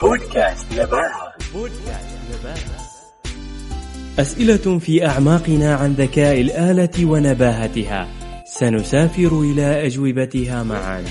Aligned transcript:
بودكاست 0.00 0.72
نباهة 0.72 1.34
بودكاست 1.52 2.18
نباهة 2.30 2.78
أسئلة 4.20 4.78
في 4.78 5.06
أعماقنا 5.06 5.74
عن 5.74 5.92
ذكاء 5.92 6.40
الآلة 6.40 7.06
ونباهتها. 7.06 8.08
سنسافر 8.44 9.40
إلى 9.40 9.86
أجوبتها 9.86 10.62
معا. 10.62 11.04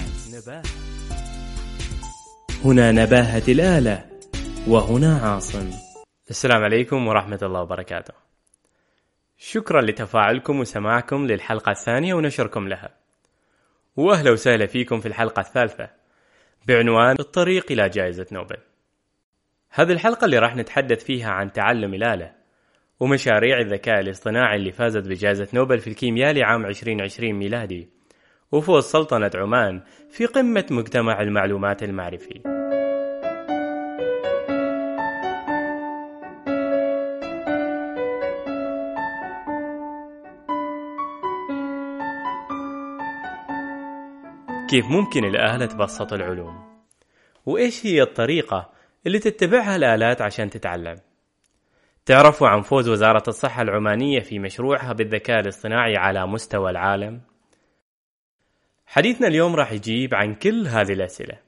هنا 2.65 2.91
نباهة 2.91 3.43
الآلة 3.47 4.05
وهنا 4.67 5.17
عاصم. 5.17 5.69
السلام 6.29 6.63
عليكم 6.63 7.07
ورحمة 7.07 7.39
الله 7.43 7.61
وبركاته. 7.61 8.13
شكرا 9.37 9.81
لتفاعلكم 9.81 10.59
وسماعكم 10.59 11.27
للحلقة 11.27 11.71
الثانية 11.71 12.13
ونشركم 12.13 12.67
لها. 12.67 12.89
وأهلا 13.95 14.31
وسهلا 14.31 14.65
فيكم 14.65 14.99
في 14.99 15.07
الحلقة 15.07 15.39
الثالثة 15.39 15.89
بعنوان 16.67 17.15
الطريق 17.19 17.71
إلى 17.71 17.89
جائزة 17.89 18.25
نوبل. 18.31 18.57
هذه 19.71 19.91
الحلقة 19.91 20.25
اللي 20.25 20.39
راح 20.39 20.55
نتحدث 20.55 21.03
فيها 21.03 21.31
عن 21.31 21.51
تعلم 21.51 21.93
الآلة 21.93 22.31
ومشاريع 22.99 23.59
الذكاء 23.59 23.99
الاصطناعي 23.99 24.55
اللي 24.55 24.71
فازت 24.71 25.07
بجائزة 25.07 25.47
نوبل 25.53 25.79
في 25.79 25.87
الكيمياء 25.89 26.33
لعام 26.33 26.65
2020 26.65 27.33
ميلادي 27.33 27.89
وفوز 28.51 28.83
سلطنة 28.83 29.31
عمان 29.35 29.81
في 30.09 30.25
قمة 30.25 30.65
مجتمع 30.71 31.21
المعلومات 31.21 31.83
المعرفي 31.83 32.41
كيف 44.69 44.85
ممكن 44.85 45.25
الآلة 45.25 45.65
تبسط 45.65 46.13
العلوم؟ 46.13 46.67
وإيش 47.45 47.85
هي 47.85 48.01
الطريقة 48.01 48.76
اللي 49.05 49.19
تتبعها 49.19 49.75
الآلات 49.75 50.21
عشان 50.21 50.49
تتعلم؟ 50.49 50.95
تعرفوا 52.05 52.47
عن 52.47 52.61
فوز 52.61 52.89
وزارة 52.89 53.23
الصحة 53.27 53.61
العمانية 53.61 54.19
في 54.19 54.39
مشروعها 54.39 54.93
بالذكاء 54.93 55.39
الاصطناعي 55.39 55.97
على 55.97 56.27
مستوى 56.27 56.71
العالم؟ 56.71 57.21
حديثنا 58.85 59.27
اليوم 59.27 59.55
راح 59.55 59.71
يجيب 59.71 60.15
عن 60.15 60.35
كل 60.35 60.67
هذه 60.67 60.93
الأسئلة 60.93 61.39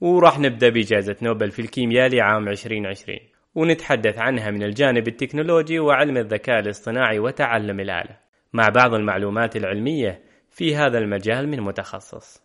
وراح 0.00 0.38
نبدأ 0.38 0.68
بجائزة 0.68 1.16
نوبل 1.22 1.50
في 1.50 1.62
الكيمياء 1.62 2.08
لعام 2.08 2.48
2020 2.48 3.18
ونتحدث 3.54 4.18
عنها 4.18 4.50
من 4.50 4.62
الجانب 4.62 5.08
التكنولوجي 5.08 5.78
وعلم 5.78 6.16
الذكاء 6.16 6.58
الاصطناعي 6.58 7.18
وتعلم 7.18 7.80
الآلة 7.80 8.18
مع 8.52 8.68
بعض 8.68 8.94
المعلومات 8.94 9.56
العلمية 9.56 10.22
في 10.50 10.76
هذا 10.76 10.98
المجال 10.98 11.48
من 11.48 11.60
متخصص 11.60 12.41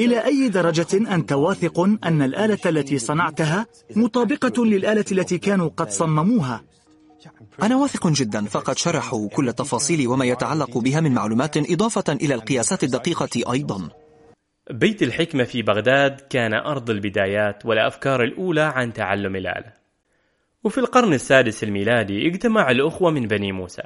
إلى 0.00 0.24
أي 0.24 0.48
درجة 0.48 1.14
أنت 1.14 1.32
واثق 1.32 1.80
أن 1.80 2.22
الآلة 2.22 2.58
التي 2.66 2.98
صنعتها 2.98 3.66
مطابقة 3.96 4.64
للآلة 4.64 5.04
التي 5.12 5.38
كانوا 5.38 5.70
قد 5.76 5.90
صمموها؟ 5.90 6.64
أنا 7.62 7.76
واثق 7.76 8.08
جدا 8.08 8.44
فقد 8.44 8.78
شرحوا 8.78 9.28
كل 9.28 9.48
التفاصيل 9.48 10.08
وما 10.08 10.24
يتعلق 10.24 10.78
بها 10.78 11.00
من 11.00 11.14
معلومات 11.14 11.56
إضافة 11.56 12.12
إلى 12.12 12.34
القياسات 12.34 12.84
الدقيقة 12.84 13.52
أيضا. 13.52 13.88
بيت 14.70 15.02
الحكمة 15.02 15.44
في 15.44 15.62
بغداد 15.62 16.20
كان 16.20 16.54
أرض 16.54 16.90
البدايات 16.90 17.66
والأفكار 17.66 18.22
الأولى 18.22 18.60
عن 18.60 18.92
تعلم 18.92 19.36
الآلة. 19.36 19.72
وفي 20.64 20.78
القرن 20.78 21.12
السادس 21.12 21.64
الميلادي 21.64 22.26
اجتمع 22.26 22.70
الأخوة 22.70 23.10
من 23.10 23.26
بني 23.26 23.52
موسى 23.52 23.82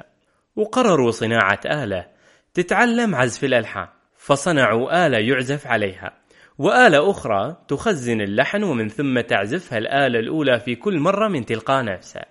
وقرروا 0.55 1.11
صناعة 1.11 1.59
آلة 1.65 2.07
تتعلم 2.53 3.15
عزف 3.15 3.43
الألحان. 3.43 3.87
فصنعوا 4.19 5.07
آلة 5.07 5.17
يعزف 5.17 5.67
عليها. 5.67 6.13
وآلة 6.57 7.11
أخرى 7.11 7.57
تخزن 7.67 8.21
اللحن 8.21 8.63
ومن 8.63 8.89
ثم 8.89 9.19
تعزفها 9.19 9.77
الآلة 9.77 10.19
الأولى 10.19 10.59
في 10.59 10.75
كل 10.75 10.99
مرة 10.99 11.27
من 11.27 11.45
تلقاء 11.45 11.83
نفسها. 11.83 12.25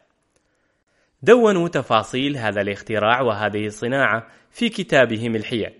دونوا 1.23 1.69
تفاصيل 1.69 2.37
هذا 2.37 2.61
الاختراع 2.61 3.21
وهذه 3.21 3.67
الصناعة 3.67 4.27
في 4.51 4.69
كتابهم 4.69 5.37
الحيل. 5.37 5.71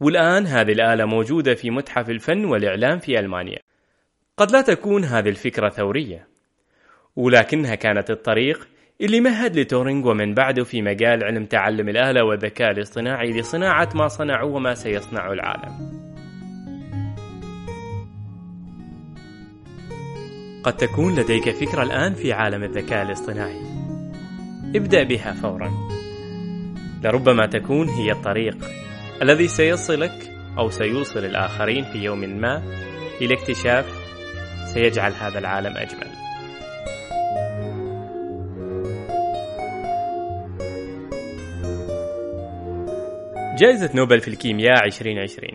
والآن 0.00 0.46
هذه 0.46 0.72
الآلة 0.72 1.04
موجودة 1.04 1.54
في 1.54 1.70
متحف 1.70 2.10
الفن 2.10 2.44
والإعلام 2.44 2.98
في 2.98 3.18
ألمانيا. 3.18 3.58
قد 4.36 4.50
لا 4.50 4.60
تكون 4.60 5.04
هذه 5.04 5.28
الفكرة 5.28 5.68
ثورية. 5.68 6.28
ولكنها 7.16 7.74
كانت 7.74 8.10
الطريق 8.10 8.68
اللي 9.00 9.20
مهد 9.20 9.58
لتورينغ 9.58 10.08
ومن 10.08 10.34
بعده 10.34 10.64
في 10.64 10.82
مجال 10.82 11.24
علم 11.24 11.44
تعلم 11.44 11.88
الآلة 11.88 12.24
والذكاء 12.24 12.70
الاصطناعي 12.70 13.32
لصناعة 13.32 13.88
ما 13.94 14.08
صنعوا 14.08 14.56
وما 14.56 14.74
سيصنعه 14.74 15.32
العالم. 15.32 15.72
قد 20.62 20.76
تكون 20.76 21.14
لديك 21.18 21.50
فكرة 21.50 21.82
الآن 21.82 22.14
في 22.14 22.32
عالم 22.32 22.62
الذكاء 22.62 23.02
الاصطناعي. 23.02 23.60
ابدأ 24.76 25.02
بها 25.02 25.32
فورا. 25.32 25.72
لربما 27.04 27.46
تكون 27.46 27.88
هي 27.88 28.12
الطريق 28.12 28.56
الذي 29.22 29.48
سيصلك 29.48 30.30
أو 30.58 30.70
سيوصل 30.70 31.24
الآخرين 31.24 31.84
في 31.84 31.98
يوم 31.98 32.18
ما 32.18 32.62
إلى 33.20 33.34
اكتشاف 33.34 33.86
سيجعل 34.74 35.12
هذا 35.12 35.38
العالم 35.38 35.76
أجمل. 35.76 36.25
جائزة 43.58 43.90
نوبل 43.94 44.20
في 44.20 44.28
الكيمياء 44.28 44.84
2020 44.84 45.50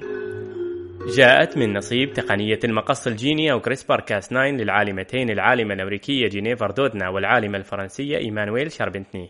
جاءت 1.15 1.57
من 1.57 1.73
نصيب 1.73 2.13
تقنية 2.13 2.59
المقص 2.63 3.07
الجيني 3.07 3.51
أو 3.51 3.61
كريسبر 3.61 3.99
كاس 3.99 4.27
9 4.27 4.47
للعالمتين 4.47 5.29
العالمة 5.29 5.73
الأمريكية 5.73 6.27
جينيفر 6.27 6.71
دودنا 6.71 7.09
والعالمة 7.09 7.57
الفرنسية 7.57 8.17
إيمانويل 8.17 8.71
شاربنتني 8.71 9.29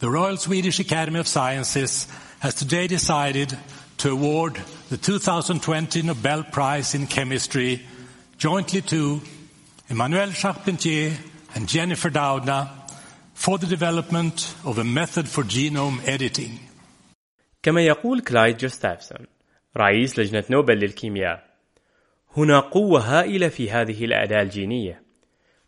The 0.00 0.08
Royal 0.08 0.36
Swedish 0.36 0.80
Academy 0.80 1.18
of 1.18 1.28
Sciences 1.28 2.06
has 2.40 2.54
today 2.54 2.86
decided 2.86 3.56
to 3.98 4.10
award 4.10 4.60
the 4.90 4.96
2020 4.96 6.02
Nobel 6.02 6.42
Prize 6.42 6.94
in 6.94 7.06
Chemistry 7.06 7.80
jointly 8.38 8.80
to 8.82 9.20
Emmanuel 9.88 10.30
Charpentier 10.30 11.12
and 11.54 11.68
Jennifer 11.68 12.10
Doudna 12.10 12.68
for 13.34 13.58
the 13.58 13.66
development 13.66 14.54
of 14.64 14.78
a 14.78 14.84
method 14.84 15.28
for 15.28 15.44
genome 15.44 16.00
editing. 16.06 16.67
كما 17.68 17.80
يقول 17.80 18.20
كلايد 18.20 18.56
جوستافسون 18.56 19.26
رئيس 19.76 20.18
لجنة 20.18 20.44
نوبل 20.50 20.74
للكيمياء. 20.74 21.44
هنا 22.36 22.60
قوة 22.60 23.00
هائلة 23.00 23.48
في 23.48 23.70
هذه 23.70 24.04
الأداة 24.04 24.42
الجينية 24.42 25.02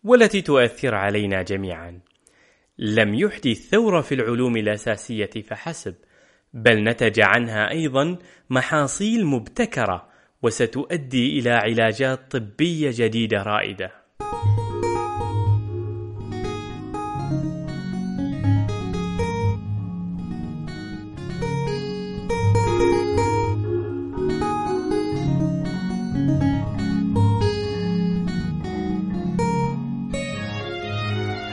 والتي 0.05 0.43
تؤثر 0.43 0.94
علينا 0.94 1.43
جميعا. 1.43 2.00
لم 2.78 3.15
يحدث 3.15 3.69
ثورة 3.69 4.00
في 4.00 4.15
العلوم 4.15 4.56
الأساسية 4.56 5.31
فحسب 5.49 5.94
بل 6.55 6.84
نتج 6.84 7.21
عنها 7.21 7.71
أيضا 7.71 8.19
محاصيل 8.50 9.27
مبتكرة 9.27 10.09
وستؤدي 10.43 11.38
إلى 11.38 11.50
علاجات 11.50 12.37
طبية 12.37 12.91
جديدة 12.94 13.43
رائدة. 13.43 13.93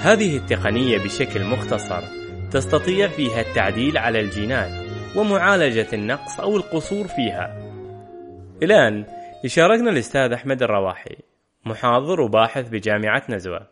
هذه 0.08 0.38
التقنية 0.38 0.98
بشكل 0.98 1.44
مختصر 1.44 2.02
تستطيع 2.52 3.08
فيها 3.08 3.42
التعديل 3.42 3.98
على 3.98 4.20
الجينات 4.20 4.72
ومعالجة 5.16 5.88
النقص 5.94 6.40
أو 6.40 6.58
القصور 6.58 7.08
فيها. 7.08 7.58
الآن 8.64 9.06
يشاركنا 9.44 9.90
الأستاذ 9.90 10.32
أحمد 10.32 10.64
الرواحي 10.64 11.16
محاضر 11.66 12.22
وباحث 12.22 12.70
بجامعة 12.70 13.24
نزوة. 13.30 13.68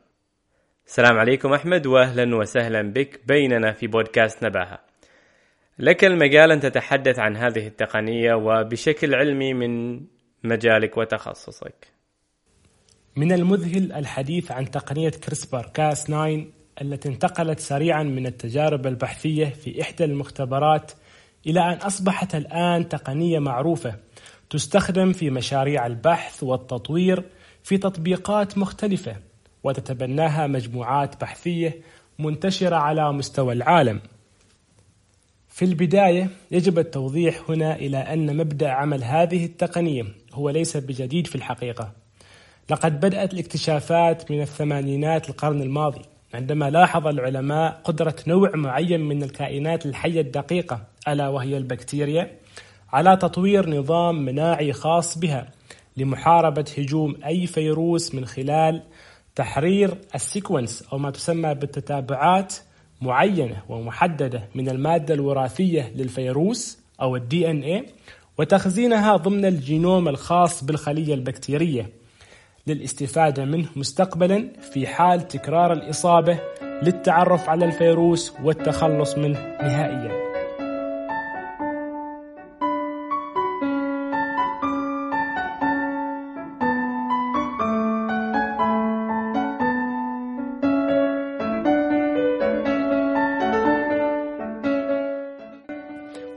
السلام 0.86 1.18
عليكم 1.18 1.54
أحمد 1.54 1.88
وأهلا 1.88 2.36
وسهلا 2.36 2.82
بك 2.82 3.20
بيننا 3.28 3.72
في 3.72 3.88
بودكاست 3.88 4.46
نباهة. 4.46 4.80
لك 5.80 6.06
المجال 6.06 6.52
أن 6.52 6.60
تتحدث 6.60 7.20
عن 7.20 7.38
هذه 7.38 7.68
التقنية 7.68 8.34
وبشكل 8.34 9.16
علمي 9.16 9.54
من 9.54 10.02
مجالك 10.44 10.98
وتخصصك. 10.98 11.95
من 13.18 13.32
المذهل 13.32 13.92
الحديث 13.92 14.52
عن 14.52 14.72
تقنية 14.72 15.10
كريسبر 15.10 15.66
كاس 15.74 16.04
9 16.04 16.46
التي 16.82 17.10
انتقلت 17.10 17.60
سريعا 17.60 18.04
من 18.04 18.28
التجارب 18.28 18.88
البحثية 18.88 19.46
في 19.46 19.82
إحدى 19.82 20.04
المختبرات 20.04 20.92
إلى 21.48 21.60
أن 21.60 21.78
أصبحت 21.78 22.36
الآن 22.36 22.90
تقنية 22.90 23.40
معروفة 23.40 23.96
تستخدم 24.50 25.14
في 25.14 25.30
مشاريع 25.30 25.86
البحث 25.86 26.44
والتطوير 26.44 27.24
في 27.64 27.78
تطبيقات 27.78 28.58
مختلفة 28.58 29.16
وتتبناها 29.64 30.48
مجموعات 30.48 31.22
بحثية 31.22 31.82
منتشرة 32.20 32.76
على 32.76 33.14
مستوى 33.14 33.54
العالم. 33.54 34.02
في 35.48 35.66
البداية 35.66 36.30
يجب 36.52 36.80
التوضيح 36.80 37.42
هنا 37.50 37.76
إلى 37.76 37.98
أن 37.98 38.38
مبدأ 38.38 38.70
عمل 38.70 39.04
هذه 39.04 39.46
التقنية 39.46 40.06
هو 40.34 40.50
ليس 40.50 40.78
بجديد 40.78 41.28
في 41.28 41.36
الحقيقة، 41.36 42.05
لقد 42.70 43.00
بدأت 43.00 43.34
الاكتشافات 43.34 44.32
من 44.32 44.42
الثمانينات 44.42 45.30
القرن 45.30 45.62
الماضي. 45.62 46.02
عندما 46.34 46.70
لاحظ 46.70 47.08
العلماء 47.08 47.82
قدرة 47.84 48.16
نوع 48.28 48.56
معين 48.56 49.02
من 49.02 49.24
الكائنات 49.24 49.86
الحية 49.86 50.22
الدقيقة 50.22 50.82
ألا 51.08 51.28
وهي 51.28 51.58
البكتيريا 51.58 52.32
على 52.94 53.18
تطوير 53.18 53.70
نظام 53.70 54.26
مناعي 54.26 54.74
خاص 54.74 55.18
بها 55.18 55.52
لمحاربة 55.98 56.66
هجوم 56.78 57.16
أي 57.26 57.48
فيروس 57.48 58.16
من 58.16 58.26
خلال 58.26 58.82
تحرير 59.36 59.98
ال 60.16 60.24
sequence 60.24 60.84
أو 60.94 60.98
ما 60.98 61.12
تسمى 61.12 61.54
بالتتابعات 61.54 62.56
معينة 63.02 63.64
ومحددة 63.70 64.48
من 64.56 64.70
المادة 64.70 65.14
الوراثية 65.14 65.92
للفيروس 65.96 66.80
أو 67.02 67.16
ال 67.16 67.50
DN 67.50 67.86
وتخزينها 68.38 69.16
ضمن 69.16 69.46
الجينوم 69.46 70.08
الخاص 70.08 70.64
بالخلية 70.64 71.14
البكتيرية. 71.14 71.90
للاستفادة 72.68 73.46
منه 73.46 73.68
مستقبلا 73.76 74.50
في 74.62 74.88
حال 74.88 75.28
تكرار 75.28 75.74
الإصابة 75.74 76.40
للتعرف 76.84 77.50
على 77.50 77.66
الفيروس 77.66 78.34
والتخلص 78.44 79.18
منه 79.18 79.40
نهائيا. 79.62 80.26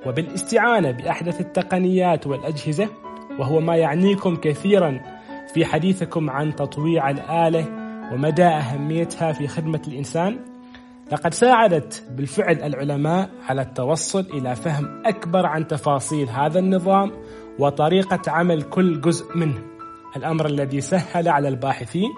وبالاستعانة 0.06 0.90
بأحدث 0.90 1.40
التقنيات 1.40 2.26
والأجهزة 2.26 2.88
وهو 3.38 3.60
ما 3.60 3.76
يعنيكم 3.76 4.36
كثيرا 4.36 5.17
في 5.58 5.64
حديثكم 5.64 6.30
عن 6.30 6.56
تطويع 6.56 7.10
الآلة 7.10 7.66
ومدى 8.12 8.44
أهميتها 8.44 9.32
في 9.32 9.48
خدمة 9.48 9.82
الإنسان. 9.88 10.38
لقد 11.12 11.34
ساعدت 11.34 12.04
بالفعل 12.10 12.62
العلماء 12.62 13.30
على 13.48 13.62
التوصل 13.62 14.20
إلى 14.20 14.56
فهم 14.56 15.02
أكبر 15.06 15.46
عن 15.46 15.66
تفاصيل 15.66 16.28
هذا 16.28 16.58
النظام 16.58 17.12
وطريقة 17.58 18.20
عمل 18.28 18.62
كل 18.62 19.00
جزء 19.00 19.36
منه. 19.36 19.62
الأمر 20.16 20.46
الذي 20.46 20.80
سهل 20.80 21.28
على 21.28 21.48
الباحثين 21.48 22.10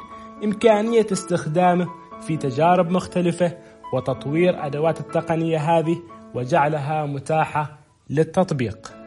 إمكانية 0.44 1.06
استخدامه 1.12 1.86
في 2.20 2.36
تجارب 2.36 2.90
مختلفة 2.90 3.56
وتطوير 3.94 4.66
أدوات 4.66 5.00
التقنية 5.00 5.58
هذه 5.58 5.96
وجعلها 6.34 7.06
متاحة 7.06 7.78
للتطبيق. 8.10 9.00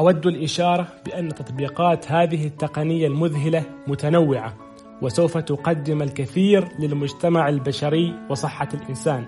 أود 0.00 0.26
الإشارة 0.26 0.86
بأن 1.06 1.28
تطبيقات 1.28 2.12
هذه 2.12 2.46
التقنية 2.46 3.06
المذهلة 3.06 3.62
متنوعة 3.86 4.54
وسوف 5.02 5.38
تقدم 5.38 6.02
الكثير 6.02 6.68
للمجتمع 6.78 7.48
البشري 7.48 8.14
وصحة 8.30 8.68
الإنسان 8.74 9.24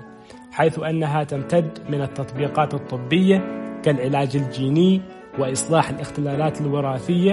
حيث 0.52 0.78
أنها 0.78 1.24
تمتد 1.24 1.78
من 1.88 2.02
التطبيقات 2.02 2.74
الطبية 2.74 3.36
كالعلاج 3.82 4.36
الجيني 4.36 5.02
وإصلاح 5.38 5.90
الاختلالات 5.90 6.60
الوراثية 6.60 7.32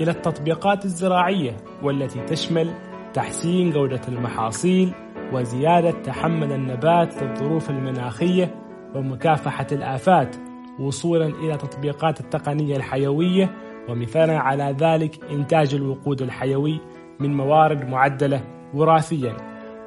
إلى 0.00 0.10
التطبيقات 0.10 0.84
الزراعية 0.84 1.56
والتي 1.82 2.20
تشمل 2.20 2.74
تحسين 3.14 3.70
جودة 3.70 4.00
المحاصيل 4.08 4.92
وزيادة 5.32 5.90
تحمل 5.90 6.52
النبات 6.52 7.22
للظروف 7.22 7.70
المناخية 7.70 8.54
ومكافحة 8.94 9.66
الآفات. 9.72 10.36
وصولا 10.80 11.26
إلى 11.26 11.56
تطبيقات 11.56 12.20
التقنية 12.20 12.76
الحيوية 12.76 13.54
ومثالا 13.88 14.38
على 14.38 14.76
ذلك 14.78 15.24
إنتاج 15.30 15.74
الوقود 15.74 16.22
الحيوي 16.22 16.80
من 17.20 17.34
موارد 17.36 17.88
معدلة 17.88 18.44
وراثيا 18.74 19.36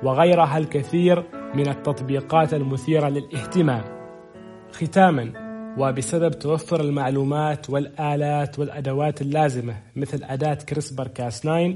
وغيرها 0.04 0.58
الكثير 0.58 1.24
من 1.56 1.68
التطبيقات 1.68 2.54
المثيرة 2.54 3.10
للاهتمام. 3.10 3.84
ختاما 4.72 5.34
وبسبب 5.78 6.32
توفر 6.40 6.82
المعلومات 6.82 7.70
والآلات 7.70 8.60
والأدوات 8.60 9.22
اللازمة 9.22 9.76
مثل 9.96 10.24
أداة 10.24 10.54
كريسبر 10.54 11.08
كاس 11.08 11.42
9 11.42 11.74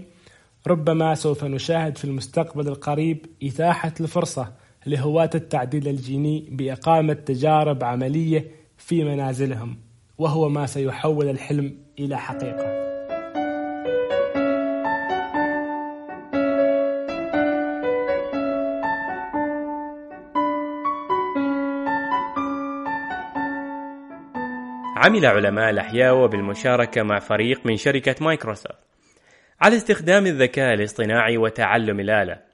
ربما 0.68 1.16
سوف 1.16 1.44
نشاهد 1.44 1.98
في 1.98 2.06
المستقبل 2.06 2.68
القريب 2.68 3.25
إتاحة 3.44 3.94
الفرصة 4.00 4.54
لهواة 4.86 5.30
التعديل 5.36 5.88
الجيني 5.88 6.50
بإقامة 6.52 7.13
تجارب 7.13 7.84
عملية 7.84 8.61
في 8.81 9.04
منازلهم 9.04 9.78
وهو 10.18 10.50
ما 10.50 10.66
سيحول 10.66 11.30
الحلم 11.30 11.78
إلى 12.00 12.18
حقيقة. 12.18 12.81
عمل 24.98 25.25
علماء 25.25 25.69
الأحياء 25.69 26.18
وبالمشاركة 26.18 27.04
مع 27.04 27.19
فريق 27.19 27.66
من 27.66 27.77
شركة 27.77 28.16
مايكروسوفت 28.22 28.75
على 29.62 29.75
استخدام 29.75 30.25
الذكاء 30.25 30.74
الاصطناعي 30.74 31.38
وتعلم 31.38 32.00
الآلة. 32.00 32.50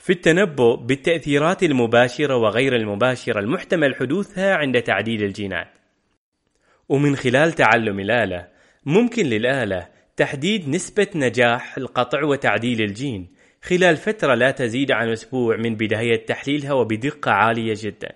في 0.00 0.12
التنبؤ 0.12 0.76
بالتأثيرات 0.76 1.62
المباشرة 1.62 2.36
وغير 2.36 2.76
المباشرة 2.76 3.40
المحتمل 3.40 3.94
حدوثها 3.94 4.54
عند 4.54 4.82
تعديل 4.82 5.22
الجينات. 5.22 5.68
ومن 6.88 7.16
خلال 7.16 7.52
تعلم 7.52 8.00
الآلة 8.00 8.48
ممكن 8.86 9.26
للآلة 9.26 9.88
تحديد 10.16 10.68
نسبة 10.68 11.06
نجاح 11.14 11.76
القطع 11.78 12.24
وتعديل 12.24 12.82
الجين 12.82 13.28
خلال 13.62 13.96
فترة 13.96 14.34
لا 14.34 14.50
تزيد 14.50 14.92
عن 14.92 15.08
أسبوع 15.08 15.56
من 15.56 15.74
بداية 15.74 16.26
تحليلها 16.26 16.72
وبدقة 16.72 17.30
عالية 17.30 17.74
جدا. 17.76 18.12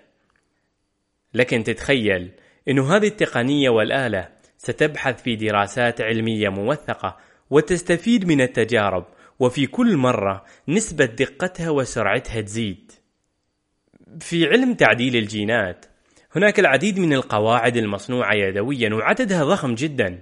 لكن 1.33 1.63
تتخيل 1.63 2.31
أنه 2.69 2.95
هذه 2.95 3.07
التقنية 3.07 3.69
والآلة 3.69 4.29
ستبحث 4.57 5.23
في 5.23 5.35
دراسات 5.35 6.01
علمية 6.01 6.49
موثقة 6.49 7.17
وتستفيد 7.49 8.27
من 8.27 8.41
التجارب 8.41 9.05
وفي 9.39 9.67
كل 9.67 9.97
مرة 9.97 10.45
نسبة 10.67 11.05
دقتها 11.05 11.69
وسرعتها 11.69 12.41
تزيد. 12.41 12.91
في 14.19 14.47
علم 14.47 14.73
تعديل 14.73 15.15
الجينات 15.15 15.85
هناك 16.35 16.59
العديد 16.59 16.99
من 16.99 17.13
القواعد 17.13 17.77
المصنوعة 17.77 18.33
يدويا 18.33 18.93
وعددها 18.93 19.43
ضخم 19.43 19.75
جدا. 19.75 20.19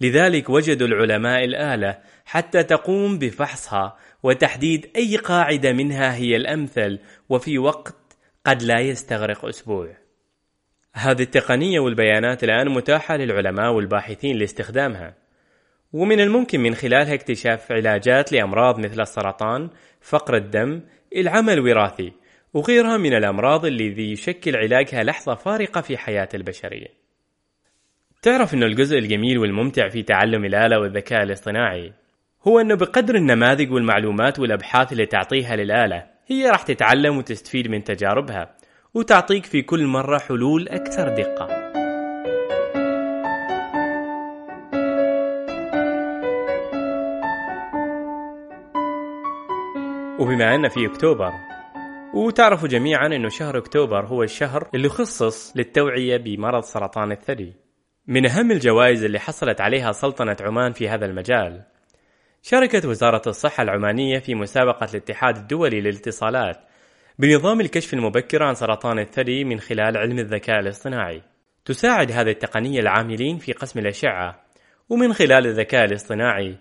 لذلك 0.00 0.50
وجدوا 0.50 0.86
العلماء 0.86 1.44
الآلة 1.44 1.98
حتى 2.24 2.62
تقوم 2.62 3.18
بفحصها 3.18 3.96
وتحديد 4.22 4.90
أي 4.96 5.16
قاعدة 5.16 5.72
منها 5.72 6.14
هي 6.14 6.36
الأمثل 6.36 6.98
وفي 7.28 7.58
وقت 7.58 8.16
قد 8.46 8.62
لا 8.62 8.80
يستغرق 8.80 9.44
أسبوع. 9.44 9.96
هذه 10.92 11.22
التقنية 11.22 11.80
والبيانات 11.80 12.44
الآن 12.44 12.68
متاحة 12.68 13.16
للعلماء 13.16 13.72
والباحثين 13.72 14.36
لاستخدامها 14.36 15.14
ومن 15.92 16.20
الممكن 16.20 16.60
من 16.60 16.74
خلالها 16.74 17.14
اكتشاف 17.14 17.72
علاجات 17.72 18.32
لأمراض 18.32 18.78
مثل 18.78 19.00
السرطان، 19.00 19.68
فقر 20.00 20.36
الدم، 20.36 20.80
العمى 21.16 21.52
الوراثي 21.52 22.12
وغيرها 22.54 22.96
من 22.96 23.12
الأمراض 23.14 23.66
الذي 23.66 24.12
يشكل 24.12 24.56
علاجها 24.56 25.04
لحظة 25.04 25.34
فارقة 25.34 25.80
في 25.80 25.96
حياة 25.96 26.28
البشرية 26.34 26.88
تعرف 28.22 28.54
أنه 28.54 28.66
الجزء 28.66 28.98
الجميل 28.98 29.38
والممتع 29.38 29.88
في 29.88 30.02
تعلم 30.02 30.44
الآلة 30.44 30.78
والذكاء 30.80 31.22
الاصطناعي 31.22 31.92
هو 32.46 32.60
أنه 32.60 32.74
بقدر 32.74 33.14
النماذج 33.14 33.72
والمعلومات 33.72 34.38
والأبحاث 34.38 34.92
اللي 34.92 35.06
تعطيها 35.06 35.56
للآلة 35.56 36.06
هي 36.26 36.50
راح 36.50 36.62
تتعلم 36.62 37.18
وتستفيد 37.18 37.68
من 37.68 37.84
تجاربها 37.84 38.56
وتعطيك 38.94 39.44
في 39.44 39.62
كل 39.62 39.86
مرة 39.86 40.18
حلول 40.18 40.68
أكثر 40.68 41.08
دقة. 41.08 41.77
وبما 50.18 50.54
أن 50.54 50.68
في 50.68 50.86
أكتوبر 50.86 51.32
وتعرفوا 52.14 52.68
جميعا 52.68 53.06
أنه 53.06 53.28
شهر 53.28 53.58
أكتوبر 53.58 54.06
هو 54.06 54.22
الشهر 54.22 54.68
اللي 54.74 54.88
خصص 54.88 55.56
للتوعية 55.56 56.16
بمرض 56.16 56.62
سرطان 56.62 57.12
الثدي. 57.12 57.52
من 58.06 58.26
أهم 58.26 58.50
الجوائز 58.50 59.04
اللي 59.04 59.18
حصلت 59.18 59.60
عليها 59.60 59.92
سلطنة 59.92 60.36
عمان 60.40 60.72
في 60.72 60.88
هذا 60.88 61.06
المجال. 61.06 61.62
شاركت 62.42 62.84
وزارة 62.84 63.22
الصحة 63.26 63.62
العمانية 63.62 64.18
في 64.18 64.34
مسابقة 64.34 64.88
الاتحاد 64.90 65.36
الدولي 65.36 65.80
للاتصالات 65.80 66.56
بنظام 67.18 67.60
الكشف 67.60 67.94
المبكر 67.94 68.42
عن 68.42 68.54
سرطان 68.54 68.98
الثدي 68.98 69.44
من 69.44 69.60
خلال 69.60 69.96
علم 69.96 70.18
الذكاء 70.18 70.60
الاصطناعي. 70.60 71.22
تساعد 71.64 72.12
هذه 72.12 72.30
التقنية 72.30 72.80
العاملين 72.80 73.38
في 73.38 73.52
قسم 73.52 73.78
الأشعة 73.78 74.44
ومن 74.88 75.12
خلال 75.12 75.46
الذكاء 75.46 75.84
الاصطناعي 75.84 76.56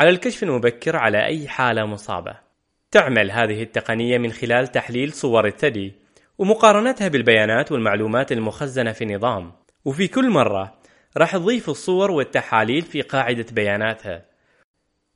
على 0.00 0.10
الكشف 0.10 0.42
المبكر 0.42 0.96
على 0.96 1.26
أي 1.26 1.48
حالة 1.48 1.86
مصابة. 1.86 2.51
تعمل 2.92 3.30
هذه 3.30 3.62
التقنية 3.62 4.18
من 4.18 4.32
خلال 4.32 4.66
تحليل 4.66 5.12
صور 5.12 5.46
الثدي 5.46 5.92
ومقارنتها 6.38 7.08
بالبيانات 7.08 7.72
والمعلومات 7.72 8.32
المخزنة 8.32 8.92
في 8.92 9.04
النظام، 9.04 9.52
وفي 9.84 10.08
كل 10.08 10.30
مرة 10.30 10.74
راح 11.16 11.36
تضيف 11.36 11.68
الصور 11.68 12.10
والتحاليل 12.10 12.82
في 12.82 13.02
قاعدة 13.02 13.46
بياناتها. 13.52 14.24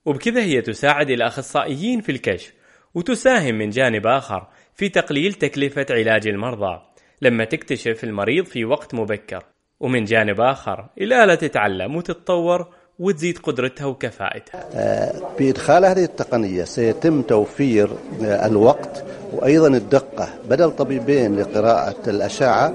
وبكذا 0.04 0.42
هي 0.42 0.62
تساعد 0.62 1.10
الأخصائيين 1.10 2.00
في 2.00 2.12
الكشف 2.12 2.52
وتساهم 2.94 3.54
من 3.54 3.70
جانب 3.70 4.06
آخر 4.06 4.48
في 4.74 4.88
تقليل 4.88 5.34
تكلفة 5.34 5.86
علاج 5.90 6.28
المرضى 6.28 6.82
لما 7.22 7.44
تكتشف 7.44 8.04
المريض 8.04 8.44
في 8.44 8.64
وقت 8.64 8.94
مبكر 8.94 9.44
ومن 9.80 10.04
جانب 10.04 10.40
آخر 10.40 10.88
الآلة 11.00 11.34
تتعلم 11.34 11.96
وتتطور 11.96 12.74
وتزيد 12.98 13.38
قدرتها 13.38 13.86
وكفاءتها. 13.86 14.64
آه، 14.74 15.12
بإدخال 15.38 15.84
هذه 15.84 16.04
التقنية 16.04 16.64
سيتم 16.64 17.22
توفير 17.22 17.88
آه، 18.24 18.46
الوقت 18.46 19.04
وأيضا 19.32 19.68
الدقة 19.68 20.28
بدل 20.50 20.70
طبيبين 20.70 21.36
لقراءة 21.36 22.10
الأشعة. 22.10 22.72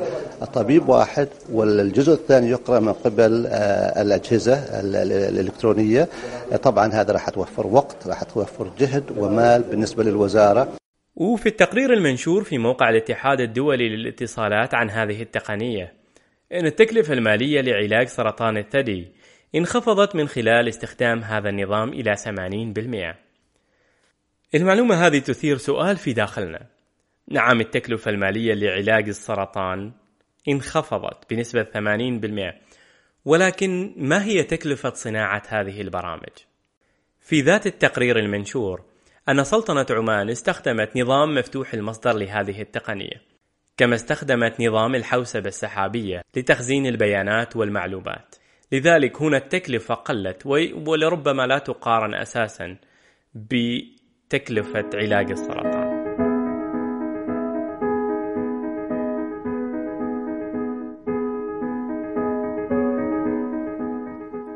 طبيب 0.54 0.90
واحد 0.90 1.28
والجزء 1.52 2.14
الثاني 2.14 2.50
يقرأ 2.50 2.80
من 2.80 2.94
قبل 2.94 3.48
آه، 3.48 4.02
الأجهزة 4.02 4.54
الإلكترونية. 5.30 6.08
طبعا 6.64 6.88
هذا 6.94 7.14
راح 7.14 7.30
توفر 7.30 7.68
وقت 7.68 8.08
راح 8.08 8.24
توفر 8.24 8.72
جهد 8.80 9.04
ومال 9.18 9.62
بالنسبة 9.62 10.04
للوزارة. 10.04 10.68
وفي 11.16 11.46
التقرير 11.46 11.94
المنشور 11.94 12.44
في 12.44 12.58
موقع 12.58 12.90
الاتحاد 12.90 13.40
الدولي 13.40 13.90
للاتصالات 13.90 14.74
عن 14.74 14.90
هذه 14.90 15.22
التقنية 15.22 15.94
إن 16.54 16.66
التكلفة 16.66 17.14
المالية 17.14 17.62
لعلاج 17.62 18.08
سرطان 18.08 18.58
الثدي 18.58 19.12
انخفضت 19.56 20.16
من 20.16 20.28
خلال 20.28 20.68
استخدام 20.68 21.20
هذا 21.24 21.50
النظام 21.50 21.90
إلى 21.90 22.16
80%. 22.16 23.16
المعلومة 24.56 24.96
هذه 25.08 25.20
تثير 25.20 25.58
سؤال 25.58 25.98
في 25.98 26.14
داخلنا. 26.14 26.66
نعم 27.28 27.62
التكلفة 27.62 28.12
المالية 28.12 28.54
لعلاج 28.54 29.08
السرطان 29.08 29.92
انخفضت 30.48 31.34
بنسبة 31.34 31.64
80%، 31.64 32.54
ولكن 33.26 33.94
ما 33.98 34.24
هي 34.24 34.44
تكلفة 34.44 34.94
صناعة 34.94 35.44
هذه 35.48 35.82
البرامج؟ 35.82 36.38
في 37.20 37.42
ذات 37.42 37.68
التقرير 37.68 38.20
المنشور 38.20 38.84
أن 39.30 39.44
سلطنة 39.44 39.86
عمان 39.90 40.30
استخدمت 40.30 40.98
نظام 40.98 41.36
مفتوح 41.36 41.74
المصدر 41.74 42.14
لهذه 42.14 42.62
التقنية، 42.62 43.22
كما 43.78 43.96
استخدمت 43.96 44.62
نظام 44.62 44.96
الحوسبة 44.96 45.48
السحابية 45.48 46.22
لتخزين 46.36 46.86
البيانات 46.86 47.56
والمعلومات. 47.56 48.36
لذلك 48.72 49.22
هنا 49.22 49.38
التكلفة 49.38 49.96
قلت 49.96 50.46
ولربما 50.88 51.48
لا 51.48 51.58
تقارن 51.58 52.14
أساسا 52.14 52.78
بتكلفة 53.36 54.90
علاج 54.94 55.32
السرطان. 55.32 56.02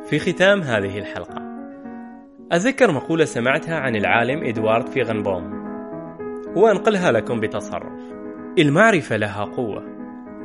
في 0.09 0.19
ختام 0.19 0.61
هذه 0.61 0.97
الحلقة 0.99 1.45
أذكر 2.53 2.91
مقولة 2.91 3.25
سمعتها 3.25 3.75
عن 3.75 3.95
العالم 3.95 4.43
إدوارد 4.43 4.87
فيغنبوم 4.87 5.65
وأنقلها 6.55 7.11
لكم 7.11 7.39
بتصرف 7.39 8.13
المعرفة 8.59 9.17
لها 9.17 9.43
قوة 9.43 9.83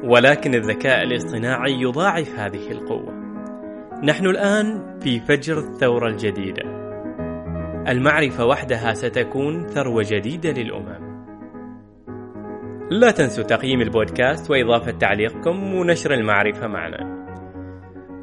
ولكن 0.04 0.54
الذكاء 0.54 1.02
الاصطناعي 1.02 1.72
يضاعف 1.72 2.28
هذه 2.38 2.70
القوة 2.70 3.29
نحن 4.04 4.26
الآن 4.26 4.98
في 5.00 5.20
فجر 5.20 5.58
الثورة 5.58 6.08
الجديدة. 6.08 6.62
المعرفة 7.88 8.46
وحدها 8.46 8.94
ستكون 8.94 9.66
ثروة 9.66 10.04
جديدة 10.10 10.50
للأمم. 10.50 11.10
لا 12.90 13.10
تنسوا 13.10 13.44
تقييم 13.44 13.80
البودكاست 13.80 14.50
وإضافة 14.50 14.90
تعليقكم 14.90 15.74
ونشر 15.74 16.14
المعرفة 16.14 16.66
معنا. 16.66 17.26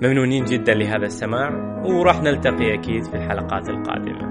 ممنونين 0.01 0.43
جدا 0.43 0.73
لهذا 0.73 1.05
السماع 1.05 1.49
وراح 1.85 2.21
نلتقي 2.21 2.73
أكيد 2.73 3.03
في 3.03 3.17
الحلقات 3.17 3.69
القادمة. 3.69 4.27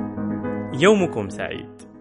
يومكم 0.80 1.28
سعيد. 1.28 1.95